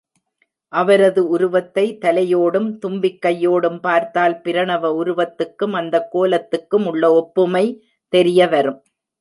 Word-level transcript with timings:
அவரது 0.67 1.27
உருவத்தைத் 1.27 2.05
தலையோடும், 2.05 2.79
தும்பிக்கையோடும் 2.87 3.79
பார்த்தால் 3.79 4.41
பிரணவ 4.43 4.87
உருவத்துக்கும், 5.03 5.71
அந்தக் 5.71 6.15
கோலத்துக்கும் 6.15 6.85
உள்ள 6.85 7.13
ஒப்புமை 7.13 7.83
தெரியவரும். 8.07 8.83